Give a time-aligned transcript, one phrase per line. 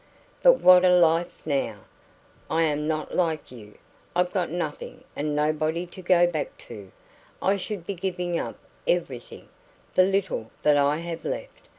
[0.41, 1.81] But what a life now.
[2.49, 3.77] I am not like you
[4.15, 6.91] I've got nothing and nobody to go back to
[7.39, 9.47] I should be giving up everything
[9.93, 11.69] the little that I have left.